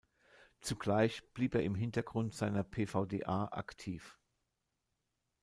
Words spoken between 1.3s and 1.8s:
blieb er im